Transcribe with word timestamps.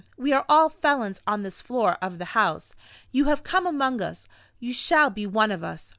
We 0.17 0.33
are 0.33 0.45
all 0.49 0.67
felons 0.69 1.21
on 1.27 1.43
this 1.43 1.61
floor 1.61 1.99
of 2.01 2.17
the 2.17 2.25
house. 2.33 2.73
You 3.11 3.25
have 3.25 3.43
come 3.43 3.67
among 3.67 4.01
us 4.01 4.27
you 4.59 4.73
shall 4.73 5.11
be 5.11 5.27
one 5.27 5.51
of 5.51 5.63
us. 5.63 5.89